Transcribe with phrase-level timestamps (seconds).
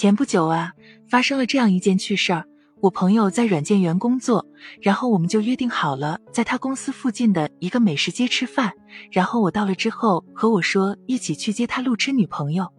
[0.00, 0.72] 前不久啊，
[1.10, 2.46] 发生了这样一件趣事儿。
[2.80, 4.46] 我朋友在软件园工作，
[4.80, 8.72] 然后我们就约定好了，在他公司附近的一个美食街吃饭。
[9.12, 12.72] 然后我到了之后，和我说一起去接他路痴女朋友。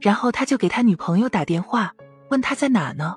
[0.00, 1.92] 然后他就给他女朋友打电话，
[2.30, 3.16] 问他在哪呢？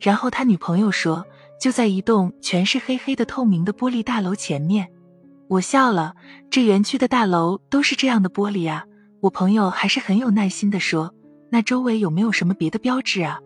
[0.00, 1.26] 然后他女朋友说
[1.60, 4.88] 就在一栋全是黑黑的透明的玻璃大楼前面。
[5.48, 6.14] 我笑了，
[6.48, 8.84] 这园区的大楼都是这样的玻璃啊。
[9.20, 11.12] 我朋友还是很有耐心的说。
[11.50, 13.40] 那周围有没有什么别的标志啊？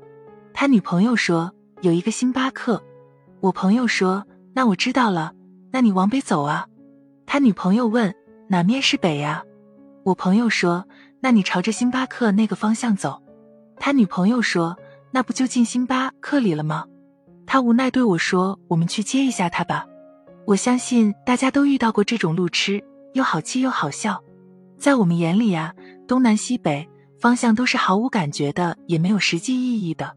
[0.52, 2.82] 他女朋友说有一个星巴克。
[3.40, 5.32] 我朋友说那我知道了，
[5.70, 6.66] 那你往北走啊。
[7.26, 8.14] 他女朋友问
[8.48, 9.44] 哪面是北呀？
[10.02, 10.86] 我朋友说
[11.20, 13.22] 那你朝着星巴克那个方向走。
[13.76, 14.76] 他女朋友说
[15.10, 16.86] 那不就进星巴克里了吗？
[17.46, 19.86] 他无奈对我说我们去接一下他吧。
[20.46, 22.82] 我相信大家都遇到过这种路痴，
[23.14, 24.22] 又好气又好笑。
[24.78, 25.74] 在我们眼里呀，
[26.08, 26.88] 东南西北。
[27.20, 30.16] 方向都是毫无感觉的，也没有实际意义的。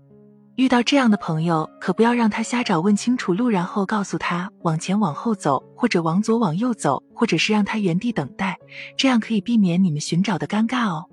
[0.55, 8.58] 遇到这样的朋友，可不要让他瞎找，问清楚路，然后告诉他往前往后走，或者往左往右走，或者是让他原地等待，
[8.95, 11.05] 这样可以避免你们寻找的尴尬哦。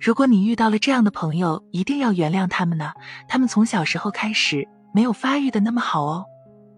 [0.00, 2.92] 如果你遇到了这样的朋友，一定要原谅他们呢。
[3.28, 6.24] 他们从小时候开始没有发育的那么好哦，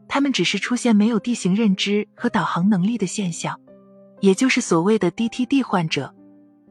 [0.09, 3.59] 他们只是出现没有地形认知和导航能力的现象，
[4.21, 6.13] 也就是所谓的 DTD 患者。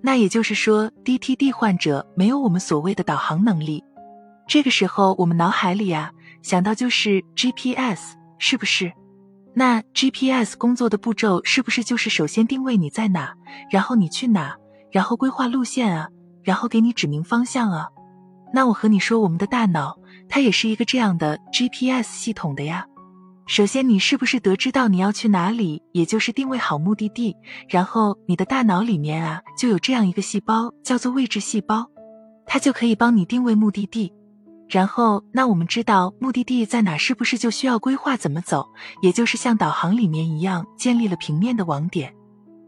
[0.02, 3.84] 那也就是说，DTD 患者没有我们所谓的导航能力。
[4.48, 8.92] 这个时候，我们脑海里啊想到就是 GPS，是不是？
[9.54, 13.34] 那 GPS 工作的步骤是不是就是首先定位你在哪，
[13.70, 14.56] 然后你去哪，
[14.92, 16.08] 然后规划路线啊，
[16.44, 17.90] 然后给你指明方向啊？
[18.54, 22.86] 那我和你说，我们的大脑它也是一个这样的 GPS 系统的呀。
[23.50, 27.36] 首先，你是不是得知到你要去哪里，也就是定位好目的地，
[27.68, 31.90] 然后你的大脑里面啊就有这样一个细胞，叫做位置细胞，
[32.46, 34.14] 它就可以帮你定位目的地。
[34.70, 38.68] 然后，那我们知道目的地在哪，是不是就需要规划怎么走？
[39.02, 42.14] 也就是像导航里面一样，建立了平面的网点，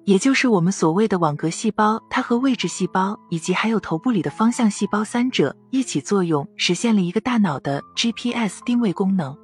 [0.05, 9.38] 也就是我们所谓的网格细胞，它和位置细胞以及还有头部里的方向细胞三者一起作用，实现了一个大脑的 GPS 定位功能。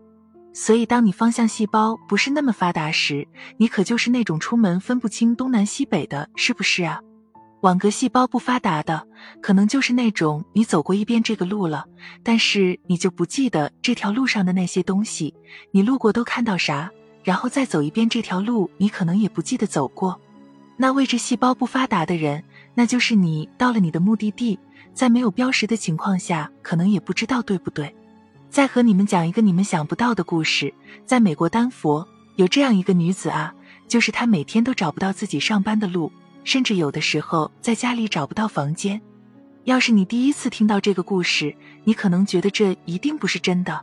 [0.60, 7.00] 所以，当你方向细胞不是那么发达时，你可就是那种出门分不清东南西北的，是不是啊？
[7.62, 9.08] 网格细胞不发达的，
[9.40, 11.86] 可能就是那种你走过一遍这个路了，
[12.24, 15.32] 但是你就不记得这条路上的那些东西，
[15.70, 16.90] 你路过都看到啥，
[17.24, 20.20] 然后再走一遍这条路，你可能也不记得走过。
[20.76, 24.58] 那位置细胞不发达的人，那就是你到了你的目的地，
[24.92, 27.96] 在没有标识的情况下，可能也不知道对不对。
[28.50, 30.74] 再和你们讲一个你们想不到的故事。
[31.06, 33.54] 在美国丹佛，有这样一个女子啊，
[33.88, 36.12] 就是她每天都找不到自己上班的路，
[36.44, 39.02] 甚至有的时候在家里找不到房间。
[39.66, 43.82] 要是你第一次听到这个故事，你可能觉得这一定不是真的。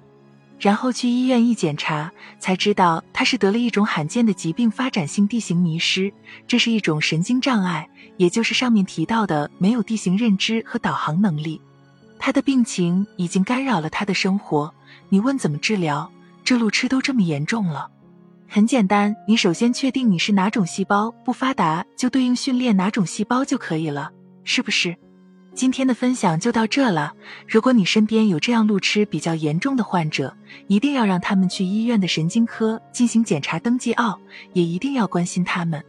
[0.59, 6.11] 然后去医院一检查，才知道她是得了一种罕见的疾病——发展性地形迷失。
[6.47, 7.87] 这是一种神经障碍，
[8.17, 11.61] 也就是上面提到的没有地形认知和导航能力。
[12.25, 14.73] 他的病情已经干扰了他的生活，
[15.11, 16.11] 你问怎么治疗？
[16.43, 17.91] 这路痴都这么严重了，
[18.49, 24.11] 很简单，你首先确定你是哪种细胞不发达，就对应训练哪种细胞就可以了，
[24.43, 24.97] 是不是？
[25.53, 27.13] 今天的分享就到这了。
[27.47, 30.35] 如果你身边有这样路痴比较严重的患者，
[30.67, 34.19] 一定要让他们去医院的神经科进行检查登记哦，
[34.55, 35.85] 也一定要关心他们。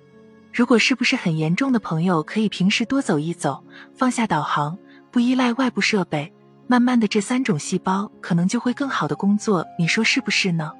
[0.51, 3.63] 如果是不是很严重的朋友，可以平时多走一走，
[3.95, 4.77] 放下导航。
[5.15, 6.29] 不依赖外部设备，
[6.67, 10.73] 慢慢的这三种细胞可能就会更好的工作，你说是不是呢？